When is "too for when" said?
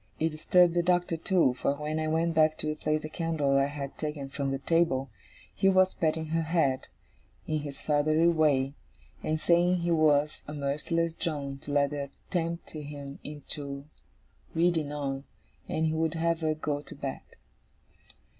1.15-1.99